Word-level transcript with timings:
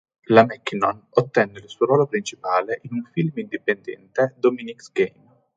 La 0.29 0.47
Mackinnon 0.47 0.99
ottenne 1.11 1.59
il 1.59 1.69
suo 1.69 1.85
ruolo 1.85 2.07
principale 2.07 2.79
in 2.85 2.93
un 2.95 3.03
film 3.13 3.33
indipendente 3.35 4.33
"Dominique's 4.39 4.91
Game". 4.91 5.41